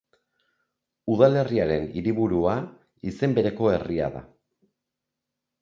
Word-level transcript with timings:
Udalerriaren 1.15 1.85
hiriburua 2.01 2.55
izen 3.13 3.39
bereko 3.39 3.73
herria 3.77 4.11
da. 4.17 4.27